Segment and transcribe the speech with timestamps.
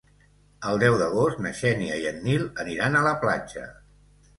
[0.69, 3.73] El deu d'agost na Xènia i en Nil aniran a la platja.